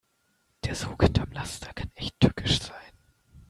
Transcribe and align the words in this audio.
Der 0.65 0.73
Sog 0.73 1.03
hinterm 1.03 1.31
Laster 1.31 1.71
kann 1.75 1.91
echt 1.93 2.19
tückisch 2.19 2.59
sein. 2.59 2.91